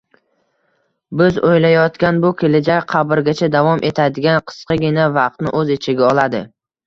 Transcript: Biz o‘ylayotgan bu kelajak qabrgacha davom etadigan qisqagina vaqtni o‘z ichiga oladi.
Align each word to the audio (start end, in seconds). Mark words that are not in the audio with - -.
Biz 1.19 1.35
o‘ylayotgan 1.49 2.21
bu 2.23 2.31
kelajak 2.39 2.87
qabrgacha 2.93 3.51
davom 3.57 3.85
etadigan 3.91 4.41
qisqagina 4.53 5.05
vaqtni 5.21 5.55
o‘z 5.61 5.75
ichiga 5.77 6.09
oladi. 6.11 6.43